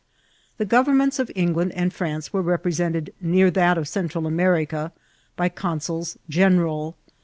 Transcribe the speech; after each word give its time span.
The 0.57 0.65
governments 0.65 1.19
of 1.19 1.29
England 1.35 1.73
and 1.73 1.93
France 1.93 2.33
were 2.33 2.41
repre 2.41 2.73
sented 2.73 3.09
near 3.21 3.51
that 3.51 3.77
of 3.77 3.87
Central 3.87 4.25
America 4.25 4.91
by 5.35 5.47
consuls 5.47 6.17
general. 6.27 6.95